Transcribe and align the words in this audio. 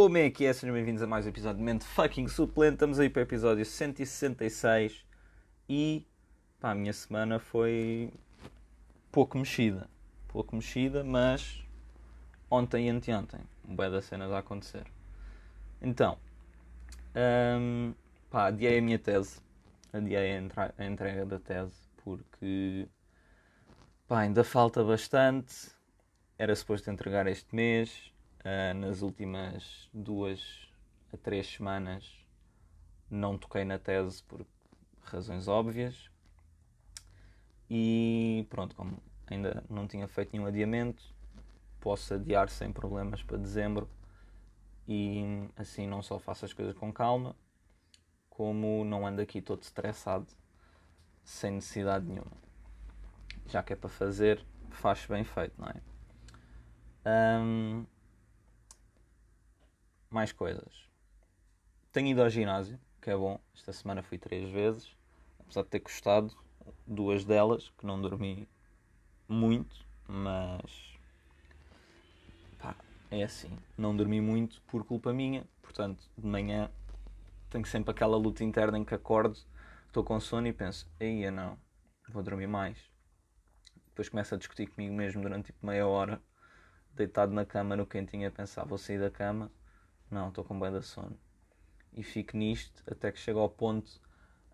Como 0.00 0.16
é 0.16 0.30
que 0.30 0.44
é? 0.44 0.52
Sejam 0.52 0.72
bem-vindos 0.76 1.02
a 1.02 1.08
mais 1.08 1.26
um 1.26 1.28
episódio 1.28 1.58
de 1.58 1.64
Mente 1.64 1.84
Fucking 1.84 2.28
Suplente. 2.28 2.74
Estamos 2.74 3.00
aí 3.00 3.10
para 3.10 3.18
o 3.18 3.22
episódio 3.24 3.64
166 3.64 5.04
e 5.68 6.06
pá, 6.60 6.70
a 6.70 6.74
minha 6.76 6.92
semana 6.92 7.40
foi 7.40 8.12
pouco 9.10 9.36
mexida. 9.36 9.90
Pouco 10.28 10.54
mexida, 10.54 11.02
mas 11.02 11.64
ontem 12.48 12.86
e 12.86 12.90
anteontem. 12.90 13.40
Um 13.68 13.74
bué 13.74 13.90
das 13.90 14.04
cenas 14.04 14.30
a 14.30 14.38
acontecer. 14.38 14.86
Então, 15.82 16.16
hum, 17.60 17.92
pá, 18.30 18.46
adiei 18.46 18.78
a 18.78 18.80
minha 18.82 19.00
tese. 19.00 19.40
Adiei 19.92 20.38
a, 20.38 20.74
a 20.78 20.86
entrega 20.86 21.26
da 21.26 21.40
tese 21.40 21.74
porque 22.04 22.86
pá, 24.06 24.20
ainda 24.20 24.44
falta 24.44 24.84
bastante. 24.84 25.72
Era 26.38 26.54
suposto 26.54 26.88
entregar 26.88 27.26
este 27.26 27.52
mês. 27.52 28.12
Ah, 28.44 28.72
nas 28.74 29.02
últimas 29.02 29.88
duas 29.92 30.68
a 31.12 31.16
três 31.16 31.46
semanas 31.46 32.24
não 33.10 33.36
toquei 33.38 33.64
na 33.64 33.78
tese 33.78 34.22
por 34.22 34.46
razões 35.02 35.48
óbvias. 35.48 36.10
E 37.70 38.46
pronto, 38.48 38.74
como 38.74 39.02
ainda 39.26 39.64
não 39.68 39.86
tinha 39.86 40.06
feito 40.08 40.32
nenhum 40.32 40.46
adiamento, 40.46 41.02
posso 41.80 42.14
adiar 42.14 42.48
sem 42.48 42.72
problemas 42.72 43.22
para 43.22 43.36
dezembro 43.36 43.88
e 44.86 45.48
assim 45.56 45.86
não 45.86 46.02
só 46.02 46.18
faço 46.18 46.44
as 46.44 46.52
coisas 46.52 46.74
com 46.74 46.92
calma, 46.92 47.36
como 48.30 48.84
não 48.84 49.06
ando 49.06 49.20
aqui 49.20 49.42
todo 49.42 49.62
estressado 49.62 50.26
sem 51.24 51.52
necessidade 51.52 52.06
nenhuma. 52.06 52.32
Já 53.46 53.62
que 53.62 53.72
é 53.72 53.76
para 53.76 53.88
fazer, 53.90 54.44
faz 54.70 55.04
bem 55.06 55.24
feito, 55.24 55.54
não 55.58 55.68
é? 55.68 55.82
Ahm, 57.04 57.84
mais 60.10 60.32
coisas. 60.32 60.88
Tenho 61.92 62.08
ido 62.08 62.22
ao 62.22 62.30
ginásio, 62.30 62.78
que 63.00 63.10
é 63.10 63.16
bom. 63.16 63.40
Esta 63.54 63.72
semana 63.72 64.02
fui 64.02 64.18
três 64.18 64.50
vezes, 64.50 64.94
apesar 65.40 65.62
de 65.62 65.68
ter 65.68 65.80
custado 65.80 66.34
duas 66.86 67.24
delas, 67.24 67.70
que 67.78 67.86
não 67.86 68.00
dormi 68.00 68.48
muito, 69.26 69.86
mas 70.06 70.98
pá, 72.58 72.74
é 73.10 73.22
assim. 73.22 73.56
Não 73.76 73.96
dormi 73.96 74.20
muito 74.20 74.60
por 74.62 74.84
culpa 74.84 75.12
minha, 75.12 75.46
portanto, 75.62 76.02
de 76.16 76.26
manhã 76.26 76.70
tenho 77.50 77.64
sempre 77.66 77.90
aquela 77.90 78.16
luta 78.16 78.44
interna 78.44 78.78
em 78.78 78.84
que 78.84 78.94
acordo, 78.94 79.38
estou 79.86 80.04
com 80.04 80.20
sono 80.20 80.46
e 80.46 80.52
penso, 80.52 80.86
eia 81.00 81.30
não, 81.30 81.58
vou 82.08 82.22
dormir 82.22 82.46
mais. 82.46 82.78
Depois 83.86 84.08
começo 84.08 84.34
a 84.34 84.38
discutir 84.38 84.66
comigo 84.66 84.94
mesmo 84.94 85.22
durante 85.22 85.46
tipo 85.46 85.66
meia 85.66 85.86
hora, 85.86 86.22
deitado 86.94 87.32
na 87.32 87.44
cama 87.44 87.74
no 87.74 87.86
quentinho 87.86 88.28
a 88.28 88.30
pensar, 88.30 88.64
vou 88.64 88.78
sair 88.78 89.00
da 89.00 89.10
cama, 89.10 89.50
não, 90.10 90.28
estou 90.28 90.44
com 90.44 90.58
bem 90.58 90.72
da 90.72 90.82
sono. 90.82 91.16
E 91.92 92.02
fico 92.02 92.36
nisto 92.36 92.82
até 92.90 93.10
que 93.10 93.18
chego 93.18 93.40
ao 93.40 93.48
ponto 93.48 94.00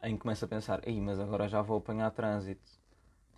em 0.02 0.14
que 0.14 0.22
começo 0.22 0.44
a 0.44 0.48
pensar, 0.48 0.86
ei, 0.86 1.00
mas 1.00 1.18
agora 1.18 1.48
já 1.48 1.62
vou 1.62 1.78
apanhar 1.78 2.10
trânsito. 2.10 2.70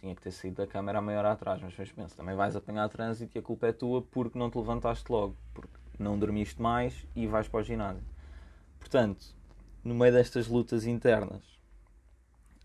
Tinha 0.00 0.14
que 0.14 0.22
ter 0.22 0.30
saído 0.30 0.56
da 0.56 0.66
câmara 0.66 0.98
a 0.98 1.02
meia 1.02 1.18
hora 1.18 1.32
atrás, 1.32 1.60
mas 1.60 1.70
depois 1.70 1.92
penso, 1.92 2.16
também 2.16 2.34
vais 2.34 2.54
apanhar 2.54 2.88
trânsito 2.88 3.36
e 3.36 3.38
a 3.38 3.42
culpa 3.42 3.68
é 3.68 3.72
tua 3.72 4.02
porque 4.02 4.38
não 4.38 4.50
te 4.50 4.58
levantaste 4.58 5.10
logo, 5.10 5.36
porque 5.54 5.72
não 5.98 6.18
dormiste 6.18 6.60
mais 6.60 7.06
e 7.14 7.26
vais 7.26 7.48
para 7.48 7.60
o 7.60 7.62
ginásio. 7.62 8.04
Portanto, 8.78 9.34
no 9.82 9.94
meio 9.94 10.12
destas 10.12 10.48
lutas 10.48 10.86
internas, 10.86 11.42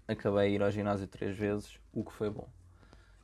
acabei 0.07 0.47
a 0.47 0.49
ir 0.49 0.61
ao 0.61 0.71
ginásio 0.71 1.07
três 1.07 1.37
vezes, 1.37 1.79
o 1.93 2.03
que 2.03 2.11
foi 2.11 2.29
bom. 2.29 2.47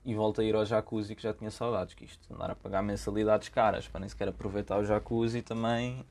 E 0.06 0.16
volto 0.16 0.40
a 0.40 0.44
ir 0.44 0.56
ao 0.56 0.66
jacuzzi 0.66 1.16
que 1.16 1.22
já 1.22 1.34
tinha 1.34 1.52
saudades, 1.52 1.94
que 1.94 2.06
isto, 2.06 2.34
andar 2.34 2.52
a 2.52 2.56
pagar 2.56 2.82
mensalidades 2.82 3.50
caras 3.50 3.88
para 3.88 4.00
nem 4.00 4.10
sequer 4.10 4.30
aproveitar 4.30 4.80
o 4.80 4.86
jacuzzi 4.86 5.42
também. 5.42 6.06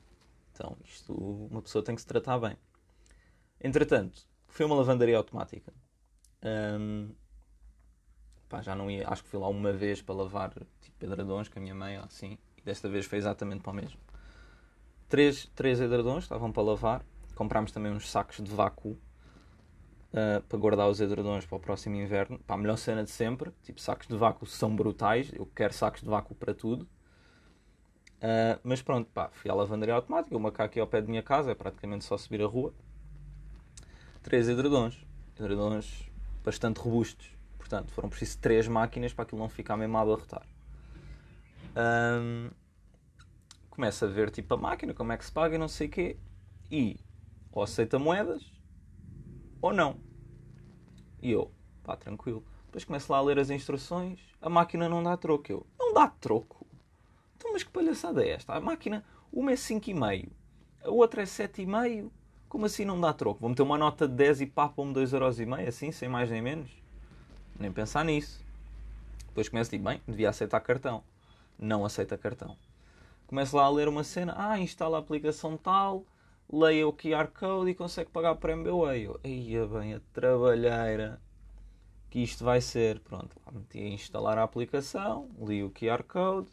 Então, 0.57 0.75
isto, 0.83 1.13
uma 1.13 1.61
pessoa 1.61 1.83
tem 1.83 1.93
que 1.93 2.01
se 2.01 2.07
tratar 2.07 2.39
bem. 2.39 2.57
Entretanto, 3.61 4.27
foi 4.47 4.65
uma 4.65 4.75
lavandaria 4.75 5.15
automática. 5.15 5.71
Hum, 6.43 7.11
pá, 8.49 8.61
já 8.63 8.75
não 8.75 8.89
ia, 8.89 9.07
acho 9.07 9.23
que 9.23 9.29
fui 9.29 9.39
lá 9.39 9.47
uma 9.47 9.71
vez 9.71 10.01
para 10.01 10.15
lavar 10.15 10.51
tipo 10.81 11.05
edredons 11.05 11.47
com 11.47 11.59
a 11.59 11.61
minha 11.61 11.75
mãe, 11.75 11.97
assim, 11.97 12.39
e 12.57 12.61
desta 12.63 12.89
vez 12.89 13.05
foi 13.05 13.19
exatamente 13.19 13.61
para 13.61 13.71
o 13.71 13.75
mesmo. 13.75 13.99
Três, 15.07 15.45
três 15.53 15.79
edredons 15.79 16.23
estavam 16.23 16.51
para 16.51 16.63
lavar, 16.63 17.05
comprámos 17.35 17.71
também 17.71 17.91
uns 17.91 18.09
sacos 18.09 18.37
de 18.37 18.51
vácuo 18.51 18.97
uh, 20.11 20.41
para 20.49 20.57
guardar 20.57 20.89
os 20.89 20.99
edredons 20.99 21.45
para 21.45 21.55
o 21.55 21.59
próximo 21.59 21.95
inverno. 21.97 22.39
Pá, 22.39 22.55
a 22.55 22.57
melhor 22.57 22.77
cena 22.77 23.03
de 23.03 23.11
sempre, 23.11 23.51
tipo, 23.61 23.79
sacos 23.79 24.07
de 24.07 24.17
vácuo 24.17 24.47
são 24.47 24.75
brutais, 24.75 25.31
eu 25.33 25.45
quero 25.45 25.73
sacos 25.73 26.01
de 26.01 26.09
vácuo 26.09 26.33
para 26.33 26.53
tudo. 26.53 26.89
Uh, 28.17 28.59
mas 28.63 28.81
pronto, 28.81 29.09
pá, 29.11 29.29
fui 29.31 29.49
à 29.49 29.53
lavandaria 29.53 29.93
automática, 29.93 30.35
uma 30.35 30.51
cá 30.51 30.63
aqui 30.63 30.79
ao 30.79 30.87
pé 30.87 31.01
da 31.01 31.07
minha 31.07 31.21
casa, 31.21 31.51
é 31.51 31.55
praticamente 31.55 32.03
só 32.03 32.17
subir 32.17 32.41
a 32.41 32.47
rua. 32.47 32.73
Três 34.23 34.49
edredons, 34.49 35.05
edredons 35.39 36.09
bastante 36.43 36.79
robustos, 36.79 37.29
portanto 37.57 37.91
foram 37.91 38.09
preciso 38.09 38.39
três 38.39 38.67
máquinas 38.67 39.13
para 39.13 39.23
aquilo 39.23 39.39
não 39.39 39.49
ficar 39.49 39.77
mesmo 39.77 39.97
a 39.97 40.01
abarrotar. 40.01 40.47
Um, 41.75 42.49
começo 43.69 44.03
a 44.03 44.07
ver 44.07 44.31
tipo 44.31 44.51
a 44.55 44.57
máquina, 44.57 44.93
como 44.95 45.11
é 45.11 45.17
que 45.17 45.25
se 45.25 45.31
paga 45.31 45.53
e 45.53 45.57
não 45.59 45.67
sei 45.67 45.87
o 45.87 45.91
quê, 45.91 46.17
e 46.71 46.99
ou 47.51 47.61
aceita 47.61 47.99
moedas 47.99 48.51
ou 49.61 49.71
não. 49.71 49.99
E 51.21 51.31
eu, 51.31 51.51
pá, 51.83 51.95
tranquilo. 51.95 52.43
Depois 52.65 52.83
começo 52.83 53.11
lá 53.11 53.19
a 53.19 53.21
ler 53.21 53.37
as 53.37 53.51
instruções, 53.51 54.19
a 54.41 54.49
máquina 54.49 54.89
não 54.89 55.03
dá 55.03 55.15
troco. 55.15 55.51
Eu, 55.51 55.67
não 55.77 55.93
dá 55.93 56.07
troco? 56.07 56.56
Então, 57.37 57.53
mas 57.53 57.63
que 57.63 57.69
palhaçada 57.69 58.23
é 58.23 58.31
esta? 58.31 58.53
A 58.53 58.59
máquina, 58.59 59.05
uma 59.31 59.51
é 59.51 59.55
5,5, 59.55 60.29
a 60.83 60.89
outra 60.89 61.21
é 61.21 61.25
7,5. 61.25 62.09
Como 62.49 62.65
assim 62.65 62.85
não 62.85 62.99
dá 62.99 63.13
troco? 63.13 63.41
Vou 63.41 63.49
meter 63.49 63.61
uma 63.61 63.77
nota 63.77 64.07
de 64.07 64.15
10 64.15 64.41
e 64.41 64.45
papam-me 64.47 64.93
2,5€, 64.93 65.67
assim, 65.67 65.91
sem 65.91 66.09
mais 66.09 66.29
nem 66.29 66.41
menos? 66.41 66.71
Nem 67.59 67.71
pensar 67.71 68.03
nisso. 68.03 68.43
Depois 69.27 69.49
começo 69.49 69.69
a 69.69 69.77
dizer, 69.77 69.83
bem, 69.83 70.01
devia 70.07 70.29
aceitar 70.29 70.59
cartão. 70.61 71.03
Não 71.59 71.85
aceita 71.85 72.17
cartão. 72.17 72.57
Começo 73.27 73.55
lá 73.55 73.65
a 73.65 73.69
ler 73.69 73.87
uma 73.87 74.03
cena, 74.03 74.33
ah, 74.37 74.57
instala 74.57 74.97
a 74.97 74.99
aplicação 75.01 75.57
tal, 75.57 76.05
leia 76.51 76.87
o 76.87 76.93
QR 76.93 77.27
Code 77.27 77.71
e 77.71 77.75
consegue 77.75 78.09
pagar 78.09 78.35
por 78.35 78.49
MBWay. 78.49 79.09
Eia 79.23 79.67
bem, 79.67 79.93
a 79.93 79.99
trabalheira 80.13 81.21
que 82.09 82.19
isto 82.19 82.45
vai 82.45 82.61
ser. 82.61 82.99
Pronto, 83.01 83.35
meti 83.51 83.79
a 83.79 83.89
instalar 83.89 84.37
a 84.37 84.43
aplicação, 84.43 85.29
li 85.45 85.61
o 85.63 85.69
QR 85.69 86.03
Code, 86.03 86.49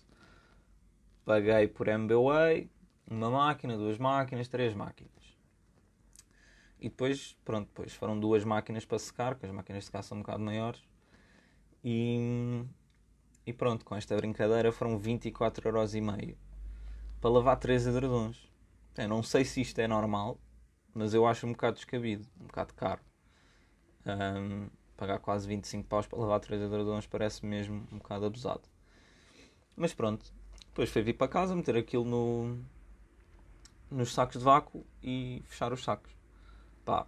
paguei 1.24 1.68
por 1.68 1.88
MBWay, 1.88 2.70
uma 3.10 3.30
máquina, 3.30 3.76
duas 3.76 3.98
máquinas, 3.98 4.48
três 4.48 4.74
máquinas. 4.74 5.12
E 6.78 6.88
depois, 6.88 7.36
pronto, 7.44 7.68
depois 7.68 7.94
foram 7.94 8.18
duas 8.18 8.44
máquinas 8.44 8.84
para 8.84 8.98
secar, 8.98 9.34
porque 9.34 9.46
as 9.46 9.52
máquinas 9.52 9.82
de 9.82 9.86
secar 9.86 10.02
são 10.02 10.18
um 10.18 10.20
bocado 10.20 10.42
maiores. 10.42 10.82
E, 11.82 12.64
e 13.46 13.52
pronto, 13.52 13.84
com 13.84 13.96
esta 13.96 14.16
brincadeira 14.16 14.70
foram 14.70 14.98
24,5€ 14.98 16.36
para 17.20 17.30
lavar 17.30 17.58
três 17.58 17.86
edredons. 17.86 18.52
Eu 18.96 19.08
não 19.08 19.22
sei 19.22 19.44
se 19.44 19.60
isto 19.60 19.78
é 19.80 19.88
normal, 19.88 20.38
mas 20.94 21.14
eu 21.14 21.26
acho 21.26 21.46
um 21.46 21.52
bocado 21.52 21.76
descabido, 21.76 22.26
um 22.40 22.46
bocado 22.46 22.74
caro. 22.74 23.00
Um, 24.06 24.68
pagar 24.96 25.18
quase 25.18 25.48
25 25.48 25.88
paus 25.88 26.06
para 26.06 26.18
lavar 26.18 26.40
3 26.40 26.60
edredons 26.60 27.06
parece 27.06 27.44
mesmo 27.44 27.86
um 27.90 27.98
bocado 27.98 28.26
abusado. 28.26 28.68
Mas 29.74 29.92
pronto, 29.92 30.32
depois 30.74 30.90
foi 30.90 31.02
vir 31.02 31.12
para 31.12 31.28
casa, 31.28 31.54
meter 31.54 31.76
aquilo 31.76 32.04
no, 32.04 32.58
nos 33.88 34.12
sacos 34.12 34.38
de 34.38 34.44
vácuo 34.44 34.84
e 35.00 35.40
fechar 35.46 35.72
os 35.72 35.84
sacos. 35.84 36.10
Pá, 36.84 37.06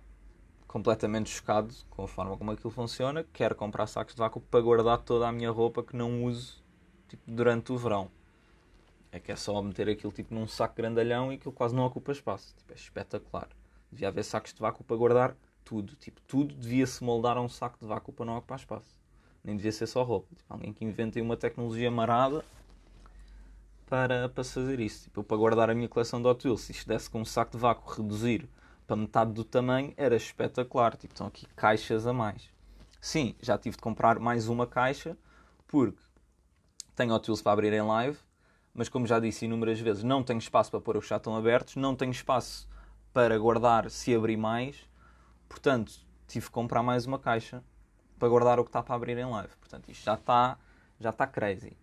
completamente 0.68 1.30
chocado 1.30 1.74
com 1.90 2.04
a 2.04 2.08
forma 2.08 2.36
como 2.36 2.52
aquilo 2.52 2.70
funciona. 2.70 3.26
Quero 3.32 3.56
comprar 3.56 3.88
sacos 3.88 4.14
de 4.14 4.20
vácuo 4.20 4.40
para 4.40 4.60
guardar 4.60 4.98
toda 4.98 5.26
a 5.26 5.32
minha 5.32 5.50
roupa 5.50 5.82
que 5.82 5.96
não 5.96 6.22
uso 6.22 6.62
tipo, 7.08 7.24
durante 7.26 7.72
o 7.72 7.76
verão. 7.76 8.08
É 9.10 9.18
que 9.18 9.32
é 9.32 9.36
só 9.36 9.60
meter 9.60 9.88
aquilo 9.88 10.12
tipo 10.12 10.32
num 10.32 10.46
saco 10.46 10.76
grandalhão 10.76 11.32
e 11.32 11.34
aquilo 11.34 11.52
quase 11.52 11.74
não 11.74 11.84
ocupa 11.84 12.12
espaço. 12.12 12.54
Tipo, 12.56 12.72
é 12.72 12.76
espetacular. 12.76 13.48
Devia 13.90 14.06
haver 14.06 14.22
sacos 14.22 14.54
de 14.54 14.60
vácuo 14.60 14.84
para 14.84 14.96
guardar 14.96 15.36
tudo. 15.64 15.96
Tipo, 15.96 16.20
tudo 16.20 16.54
devia 16.54 16.86
se 16.86 17.02
moldar 17.02 17.36
a 17.36 17.40
um 17.40 17.48
saco 17.48 17.80
de 17.80 17.86
vácuo 17.86 18.12
para 18.12 18.26
não 18.26 18.36
ocupar 18.36 18.60
espaço. 18.60 18.96
Nem 19.42 19.56
devia 19.56 19.72
ser 19.72 19.88
só 19.88 20.04
roupa. 20.04 20.28
Tipo, 20.36 20.54
alguém 20.54 20.72
que 20.72 20.84
invente 20.84 21.20
uma 21.20 21.36
tecnologia 21.36 21.90
marada 21.90 22.44
para, 23.86 24.28
para 24.28 24.44
fazer 24.44 24.80
isso. 24.80 25.04
Tipo, 25.04 25.22
para 25.22 25.36
guardar 25.36 25.70
a 25.70 25.74
minha 25.74 25.88
coleção 25.88 26.20
de 26.20 26.28
Hot 26.28 26.46
Wheels, 26.46 26.62
se 26.62 26.72
isto 26.72 26.88
desse 26.88 27.08
com 27.08 27.20
um 27.20 27.24
saco 27.24 27.52
de 27.52 27.58
vácuo 27.58 27.90
reduzir 27.94 28.48
para 28.86 28.96
metade 28.96 29.32
do 29.32 29.44
tamanho, 29.44 29.94
era 29.96 30.16
espetacular. 30.16 30.96
Tipo, 30.96 31.14
estão 31.14 31.26
aqui 31.26 31.46
caixas 31.56 32.06
a 32.06 32.12
mais. 32.12 32.50
Sim, 33.00 33.34
já 33.40 33.56
tive 33.56 33.76
de 33.76 33.82
comprar 33.82 34.18
mais 34.18 34.48
uma 34.48 34.66
caixa 34.66 35.16
porque 35.66 36.02
tenho 36.94 37.14
Hot 37.14 37.28
Wheels 37.28 37.42
para 37.42 37.52
abrir 37.52 37.72
em 37.72 37.82
live, 37.82 38.18
mas 38.74 38.88
como 38.88 39.06
já 39.06 39.20
disse 39.20 39.44
inúmeras 39.44 39.80
vezes, 39.80 40.02
não 40.02 40.22
tenho 40.22 40.38
espaço 40.38 40.70
para 40.70 40.80
pôr 40.80 40.96
os 40.96 41.04
que 41.04 41.10
já 41.10 41.16
estão 41.16 41.36
abertos, 41.36 41.76
não 41.76 41.94
tenho 41.94 42.10
espaço 42.10 42.68
para 43.12 43.38
guardar 43.38 43.90
se 43.90 44.14
abrir 44.14 44.36
mais, 44.36 44.76
portanto 45.48 45.92
tive 46.26 46.46
que 46.46 46.52
comprar 46.52 46.82
mais 46.82 47.06
uma 47.06 47.18
caixa 47.18 47.62
para 48.18 48.28
guardar 48.28 48.58
o 48.58 48.64
que 48.64 48.70
está 48.70 48.82
para 48.82 48.94
abrir 48.94 49.16
em 49.18 49.26
live. 49.26 49.54
Portanto, 49.58 49.90
isto 49.90 50.04
já 50.04 50.14
está, 50.14 50.58
já 50.98 51.10
está 51.10 51.26
crazy. 51.26 51.76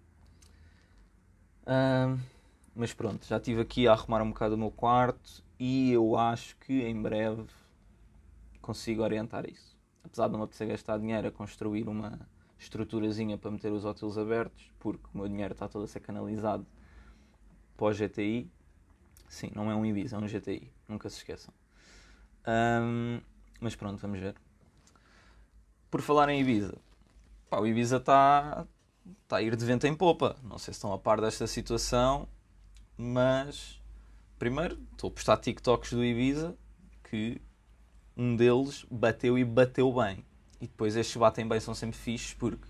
Mas 2.76 2.94
pronto, 2.94 3.26
já 3.26 3.38
estive 3.38 3.62
aqui 3.62 3.88
a 3.88 3.94
arrumar 3.94 4.22
um 4.22 4.30
bocado 4.30 4.56
o 4.56 4.58
meu 4.58 4.72
quarto 4.72 5.44
e 5.60 5.92
eu 5.92 6.18
acho 6.18 6.58
que 6.58 6.82
em 6.82 7.00
breve 7.02 7.46
consigo 8.62 9.04
orientar 9.04 9.50
isso. 9.50 9.78
Apesar 10.04 10.28
de 10.28 10.34
não 10.34 10.40
me 10.40 10.66
gastar 10.68 10.98
dinheiro 10.98 11.28
a 11.28 11.32
construir 11.32 11.88
uma 11.88 12.20
estruturazinha 12.58 13.38
para 13.38 13.52
meter 13.52 13.72
os 13.72 13.86
hotéis 13.86 14.18
abertos, 14.18 14.72
porque 14.80 15.06
o 15.14 15.18
meu 15.18 15.28
dinheiro 15.28 15.54
está 15.54 15.68
todo 15.68 15.84
a 15.84 15.88
ser 15.88 16.00
canalizado 16.00 16.66
para 17.78 17.88
o 17.88 17.94
GTI. 17.94 18.50
Sim, 19.28 19.52
não 19.56 19.70
é 19.70 19.76
um 19.76 19.86
Ibiza, 19.86 20.16
é 20.16 20.20
um 20.20 20.28
GTI, 20.28 20.72
nunca 20.88 21.10
se 21.10 21.18
esqueçam. 21.18 21.54
Um, 22.48 23.22
mas 23.60 23.76
pronto, 23.76 24.00
vamos 24.00 24.20
ver. 24.20 24.36
Por 25.90 26.02
falar 26.02 26.30
em 26.30 26.42
Ibiza, 26.42 26.78
pá, 27.50 27.60
o 27.60 27.68
Ibiza 27.68 27.98
está 27.98 28.66
tá 29.28 29.38
a 29.38 29.42
ir 29.42 29.56
de 29.56 29.66
vento 29.66 29.88
em 29.88 29.96
popa. 29.96 30.36
Não 30.44 30.58
sei 30.58 30.74
se 30.74 30.78
estão 30.78 30.94
a 30.94 30.98
par 30.98 31.20
desta 31.20 31.48
situação, 31.48 32.28
mas 32.98 33.82
primeiro 34.38 34.78
estou 34.92 35.10
a 35.10 35.12
postar 35.12 35.38
TikToks 35.38 35.94
do 35.94 36.04
Ibiza 36.04 36.56
que 37.04 37.42
um 38.16 38.36
deles 38.36 38.86
bateu 38.90 39.38
e 39.38 39.44
bateu 39.44 39.92
bem. 39.94 40.26
E 40.60 40.68
depois 40.68 40.96
estes 40.96 41.16
batem 41.18 41.48
bem 41.48 41.60
são 41.60 41.74
sempre 41.74 41.98
fixes 41.98 42.34
porque 42.34 42.68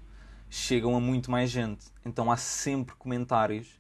chegam 0.50 0.96
a 0.96 1.00
muito 1.00 1.30
mais 1.30 1.50
gente. 1.50 1.86
Então 2.06 2.32
há 2.32 2.38
sempre 2.38 2.96
comentários 2.96 3.80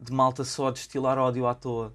de 0.00 0.12
malta 0.12 0.44
só 0.44 0.68
a 0.68 0.70
destilar 0.70 1.18
ódio 1.18 1.46
à 1.46 1.54
toa. 1.54 1.94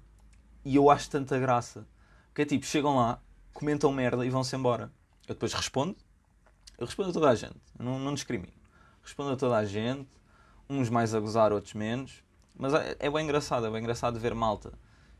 E 0.64 0.76
eu 0.76 0.90
acho 0.90 1.10
tanta 1.10 1.38
graça. 1.38 1.86
Que 2.34 2.42
é 2.42 2.44
tipo, 2.44 2.66
chegam 2.66 2.96
lá, 2.96 3.20
comentam 3.52 3.92
merda 3.92 4.24
e 4.24 4.30
vão-se 4.30 4.54
embora. 4.54 4.92
Eu 5.26 5.34
depois 5.34 5.52
respondo. 5.52 5.96
Eu 6.78 6.86
respondo 6.86 7.10
a 7.10 7.12
toda 7.12 7.30
a 7.30 7.34
gente. 7.34 7.58
Não, 7.78 7.98
não 7.98 8.14
discrimino. 8.14 8.57
Respondo 9.08 9.32
a 9.32 9.36
toda 9.36 9.56
a 9.56 9.64
gente. 9.64 10.06
Uns 10.68 10.90
mais 10.90 11.14
a 11.14 11.20
gozar, 11.20 11.50
outros 11.50 11.72
menos. 11.72 12.22
Mas 12.54 12.74
é, 12.74 12.94
é 12.98 13.10
bem 13.10 13.24
engraçado. 13.24 13.66
É 13.66 13.70
bem 13.70 13.80
engraçado 13.80 14.20
ver 14.20 14.34
malta. 14.34 14.74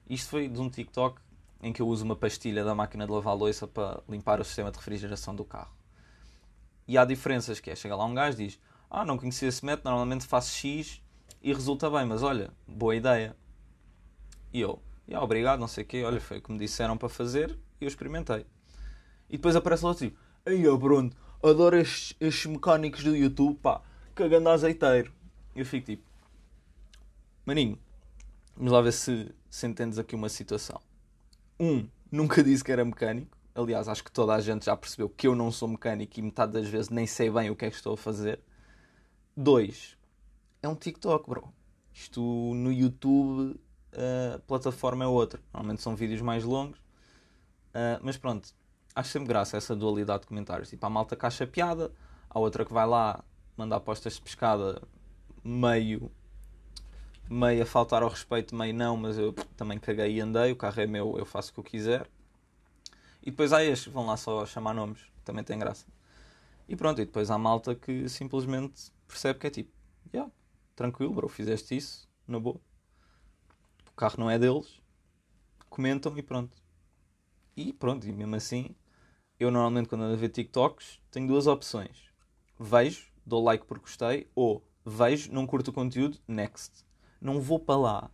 Isto 0.06 0.29
foi 0.29 0.46
de 0.46 0.61
um 0.61 0.69
TikTok 0.69 1.19
em 1.62 1.73
que 1.73 1.81
eu 1.81 1.88
uso 1.88 2.05
uma 2.05 2.14
pastilha 2.14 2.62
da 2.62 2.75
máquina 2.75 3.06
de 3.06 3.12
lavar 3.12 3.35
louça 3.35 3.67
para 3.67 4.02
limpar 4.06 4.43
o 4.43 4.44
sistema 4.44 4.70
de 4.70 4.76
refrigeração 4.76 5.35
do 5.35 5.43
carro. 5.43 5.75
E 6.87 6.99
há 6.99 7.05
diferenças 7.06 7.61
que 7.61 7.70
é, 7.70 7.75
chega 7.75 7.96
lá 7.96 8.05
um 8.05 8.12
gajo 8.12 8.38
e 8.40 8.46
diz 8.46 8.61
ah, 8.90 9.06
não 9.06 9.17
conhecia 9.17 9.49
esse 9.49 9.64
método, 9.64 9.88
normalmente 9.88 10.26
faço 10.26 10.50
X 10.55 11.02
e 11.43 11.52
resulta 11.52 11.90
bem, 11.90 12.05
mas 12.05 12.23
olha, 12.23 12.50
boa 12.67 12.94
ideia. 12.94 13.35
E 14.52 14.61
eu, 14.61 14.82
yeah, 15.08 15.25
obrigado, 15.25 15.61
não 15.61 15.69
sei 15.69 15.85
o 15.85 15.87
quê, 15.87 16.05
olha, 16.05 16.20
foi 16.20 16.38
o 16.38 16.43
que 16.43 16.52
me 16.52 16.58
disseram 16.58 16.96
para 16.96 17.08
fazer 17.08 17.58
e 17.81 17.85
eu 17.85 17.88
experimentei. 17.88 18.46
E 19.29 19.37
depois 19.37 19.56
aparece 19.56 19.85
lá 19.85 19.93
assim, 19.93 20.12
ei, 20.44 20.62
pronto, 20.79 21.17
adoro 21.43 21.76
estes, 21.76 22.17
estes 22.20 22.46
mecânicos 22.46 23.02
do 23.02 23.14
YouTube, 23.14 23.58
pá, 23.58 23.82
cagando 24.14 24.49
azeiteiro. 24.49 25.12
Eu 25.55 25.64
fico 25.64 25.87
tipo, 25.87 26.05
maninho, 27.44 27.79
vamos 28.56 28.73
lá 28.73 28.81
ver 28.81 28.93
se, 28.93 29.35
se 29.50 29.67
entendes 29.67 29.99
aqui 29.99 30.14
uma 30.14 30.29
situação. 30.29 30.81
Um, 31.58 31.88
nunca 32.11 32.43
disse 32.44 32.62
que 32.62 32.73
era 32.73 32.85
mecânico. 32.85 33.37
Aliás, 33.55 33.88
acho 33.88 34.05
que 34.05 34.12
toda 34.12 34.35
a 34.35 34.40
gente 34.40 34.67
já 34.67 34.76
percebeu 34.76 35.08
que 35.08 35.26
eu 35.26 35.35
não 35.35 35.50
sou 35.50 35.69
mecânico 35.69 36.19
e 36.19 36.23
metade 36.23 36.52
das 36.52 36.69
vezes 36.69 36.90
nem 36.90 37.06
sei 37.06 37.29
bem 37.29 37.50
o 37.50 37.56
que 37.56 37.64
é 37.64 37.70
que 37.70 37.76
estou 37.76 37.94
a 37.94 37.96
fazer. 37.96 38.40
Dois, 39.37 39.96
é 40.62 40.69
um 40.69 40.75
TikTok, 40.75 41.29
bro. 41.29 41.52
Isto 41.93 42.20
no 42.55 42.73
YouTube, 42.73 43.58
a 43.93 44.38
plataforma 44.40 45.05
é 45.05 45.08
outra. 45.08 45.40
Normalmente 45.52 45.82
são 45.82 45.96
vídeos 45.96 46.20
mais 46.20 46.44
longos. 46.44 46.79
Uh, 47.69 47.99
mas 48.02 48.17
pronto, 48.17 48.55
acho 48.99 49.11
sempre 49.11 49.29
graça 49.29 49.56
essa 49.56 49.77
dualidade 49.77 50.23
de 50.23 50.27
comentários. 50.27 50.71
Tipo, 50.71 50.85
há 50.85 50.91
malta 50.91 51.15
caixa 51.15 51.47
piada, 51.47 51.93
há 52.29 52.39
outra 52.39 52.65
que 52.65 52.73
vai 52.73 52.85
lá 52.85 53.25
mandar 53.56 53.79
postas 53.79 54.15
de 54.15 54.23
pescada 54.23 54.83
meio 55.45 56.11
meio 57.31 57.62
a 57.62 57.67
faltar 57.67 58.03
ao 58.03 58.09
respeito, 58.09 58.56
meio 58.56 58.75
não, 58.75 58.97
mas 58.97 59.17
eu 59.17 59.33
também 59.56 59.79
caguei 59.79 60.17
e 60.17 60.21
andei, 60.21 60.50
o 60.50 60.56
carro 60.56 60.81
é 60.81 60.87
meu, 60.87 61.17
eu 61.17 61.25
faço 61.25 61.50
o 61.50 61.55
que 61.55 61.61
eu 61.61 61.65
quiser. 61.65 62.11
E 63.23 63.31
depois 63.31 63.53
há 63.53 63.62
estes, 63.62 63.93
vão 63.93 64.06
lá 64.06 64.17
só 64.17 64.45
chamar 64.47 64.75
nomes, 64.75 65.00
também 65.25 65.45
tem 65.45 65.59
graça. 65.59 65.87
E 66.69 66.75
pronto, 66.75 67.00
e 67.00 67.05
depois 67.05 67.31
há 67.31 67.39
malta 67.39 67.75
que 67.75 68.09
simplesmente 68.09 68.91
percebe 69.06 69.39
que 69.39 69.47
é 69.47 69.50
tipo, 69.50 69.71
yeah, 70.12 70.33
tranquilo, 70.75 71.12
bro, 71.12 71.29
fizeste 71.29 71.77
isso, 71.77 72.09
na 72.27 72.41
boa. 72.41 72.61
O 73.93 73.95
carro 73.95 74.17
não 74.19 74.31
é 74.31 74.39
deles, 74.39 74.81
comentam 75.69 76.17
e 76.19 76.23
pronto. 76.23 76.56
E 77.56 77.73
pronto, 77.73 78.09
e 78.09 78.12
mesmo 78.12 78.35
assim, 78.35 78.75
eu 79.38 79.50
normalmente 79.50 79.88
quando 79.88 80.02
ando 80.02 80.14
a 80.14 80.17
ver 80.17 80.29
TikToks, 80.29 81.00
tenho 81.11 81.29
duas 81.29 81.46
opções. 81.46 82.08
Vejo, 82.58 83.06
dou 83.25 83.43
like 83.43 83.64
porque 83.67 83.82
gostei, 83.82 84.29
ou 84.35 84.64
vejo, 84.85 85.32
não 85.32 85.46
curto 85.46 85.69
o 85.69 85.73
conteúdo, 85.73 86.19
next. 86.26 86.85
Não 87.20 87.40
vou 87.40 87.58
para 87.58 87.76
lá 87.76 88.11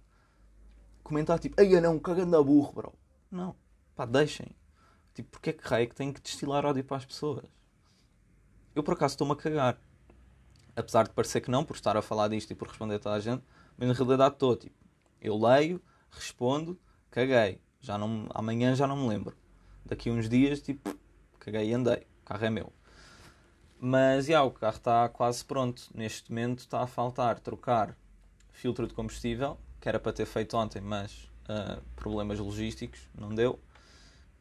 comentar 1.05 1.39
tipo, 1.39 1.61
ei 1.61 1.81
não, 1.81 1.99
cagando 1.99 2.37
a 2.37 2.43
burro, 2.43 2.73
bro. 2.73 2.93
Não, 3.31 3.55
pá, 3.95 4.07
deixem. 4.07 4.49
Tipo, 5.13 5.31
porque 5.31 5.51
é 5.51 5.53
que 5.53 5.69
raio 5.69 5.85
é 5.85 5.87
que 5.87 5.95
tem 5.95 6.13
que 6.13 6.21
destilar 6.21 6.65
ódio 6.65 6.83
para 6.83 6.97
as 6.97 7.05
pessoas? 7.05 7.45
Eu 8.75 8.83
por 8.83 8.95
acaso 8.95 9.15
estou-me 9.15 9.35
a 9.35 9.37
cagar. 9.37 9.79
Apesar 10.75 11.05
de 11.05 11.11
parecer 11.11 11.41
que 11.41 11.51
não, 11.51 11.65
por 11.65 11.77
estar 11.77 11.97
a 11.97 12.03
falar 12.03 12.29
disto 12.29 12.51
e 12.51 12.55
por 12.55 12.67
responder 12.67 12.97
a 12.97 12.99
toda 12.99 13.15
a 13.15 13.21
gente, 13.21 13.45
mas 13.77 13.87
na 13.87 13.95
realidade 13.95 14.35
estou, 14.35 14.57
tipo, 14.57 14.75
eu 15.21 15.39
leio, 15.39 15.81
respondo, 16.11 16.77
caguei. 17.11 17.61
Já 17.81 17.97
não, 17.97 18.27
amanhã 18.35 18.75
já 18.75 18.87
não 18.87 18.97
me 18.97 19.09
lembro. 19.09 19.37
Daqui 19.85 20.09
a 20.09 20.13
uns 20.13 20.29
dias, 20.29 20.61
tipo, 20.61 20.99
caguei 21.45 21.71
e 21.71 21.75
andei. 21.75 22.07
O 22.23 22.25
carro 22.25 22.45
é 22.45 22.51
meu. 22.51 22.73
Mas, 23.79 24.27
já, 24.27 24.43
o 24.43 24.51
carro 24.51 24.77
está 24.77 25.09
quase 25.09 25.45
pronto. 25.45 25.91
Neste 25.95 26.31
momento 26.31 26.61
está 26.61 26.83
a 26.83 26.87
faltar 26.87 27.39
trocar 27.39 27.97
filtro 28.51 28.87
de 28.87 28.95
combustível, 28.95 29.59
que 29.81 29.89
era 29.89 29.99
para 29.99 30.13
ter 30.13 30.27
feito 30.27 30.57
ontem, 30.57 30.81
mas 30.81 31.31
uh, 31.49 31.83
problemas 31.95 32.39
logísticos, 32.39 33.01
não 33.15 33.35
deu. 33.35 33.61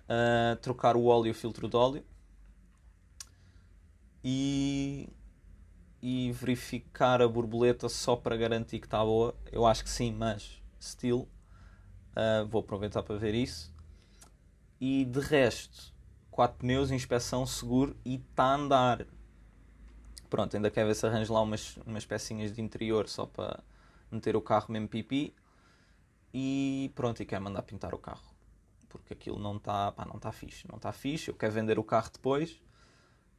Uh, 0.04 0.56
trocar 0.62 0.96
o 0.96 1.06
óleo 1.06 1.28
e 1.28 1.32
o 1.32 1.36
filtro 1.36 1.68
de 1.68 1.76
óleo. 1.76 2.06
E, 4.24 5.10
e 6.02 6.32
verificar 6.32 7.22
a 7.22 7.28
borboleta 7.28 7.90
só 7.90 8.16
para 8.16 8.38
garantir 8.38 8.80
que 8.80 8.88
está 8.88 9.04
boa. 9.04 9.36
Eu 9.52 9.66
acho 9.66 9.84
que 9.84 9.90
sim, 9.90 10.14
mas 10.14 10.62
still. 10.80 11.28
Uh, 12.16 12.48
vou 12.48 12.62
aproveitar 12.62 13.04
para 13.04 13.18
ver 13.18 13.34
isso. 13.34 13.74
E 14.80 15.06
de 15.06 15.20
resto, 15.20 15.93
quatro 16.33 16.57
pneus, 16.57 16.91
inspeção, 16.91 17.45
seguro 17.45 17.95
e 18.03 18.15
está 18.15 18.45
a 18.45 18.56
andar. 18.56 19.06
Pronto, 20.30 20.56
ainda 20.56 20.71
quer 20.71 20.85
ver 20.85 20.95
se 20.95 21.06
arranjo 21.06 21.31
lá 21.31 21.42
umas, 21.42 21.78
umas 21.85 22.06
pecinhas 22.06 22.54
de 22.54 22.61
interior 22.61 23.07
só 23.07 23.25
para 23.25 23.63
meter 24.11 24.35
o 24.35 24.42
carro 24.42 24.71
mesmo 24.71 24.87
pipi 24.87 25.33
e 26.33 26.92
pronto, 26.95 27.21
e 27.21 27.25
quer 27.25 27.40
mandar 27.40 27.61
pintar 27.61 27.94
o 27.94 27.99
carro. 27.99 28.33
Porque 28.90 29.13
aquilo 29.13 29.37
não 29.37 29.57
está, 29.57 29.94
não 30.07 30.18
está 30.18 30.31
fixe, 30.31 30.68
não 30.68 30.78
está 30.78 30.92
fixe, 30.92 31.30
eu 31.30 31.35
quero 31.35 31.54
vender 31.54 31.78
o 31.78 31.83
carro 31.83 32.09
depois 32.11 32.59